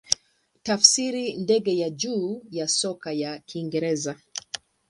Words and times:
Tafsiri 0.63 1.33
ndege 1.37 1.77
ya 1.77 1.89
juu 1.89 2.41
ya 2.51 2.67
soka 2.67 3.13
ya 3.13 3.39
Kiingereza. 3.39 4.15